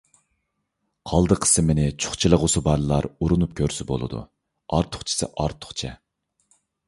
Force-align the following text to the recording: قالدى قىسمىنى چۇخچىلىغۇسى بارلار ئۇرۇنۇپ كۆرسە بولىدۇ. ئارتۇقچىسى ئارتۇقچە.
قالدى 1.09 1.35
قىسمىنى 1.43 1.83
چۇخچىلىغۇسى 2.05 2.63
بارلار 2.69 3.07
ئۇرۇنۇپ 3.13 3.53
كۆرسە 3.61 3.87
بولىدۇ. 3.93 4.23
ئارتۇقچىسى 4.77 5.29
ئارتۇقچە. 5.45 5.93